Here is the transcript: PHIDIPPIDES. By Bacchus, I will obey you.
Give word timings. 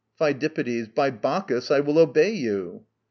PHIDIPPIDES. 0.17 0.87
By 0.95 1.11
Bacchus, 1.11 1.69
I 1.69 1.79
will 1.79 1.99
obey 1.99 2.31
you. 2.33 2.85